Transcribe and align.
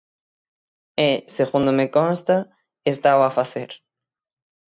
E, 1.07 1.09
segundo 1.37 1.69
me 1.77 1.87
consta, 1.97 2.37
estao 2.93 3.19
a 3.23 3.31
facer. 3.37 3.69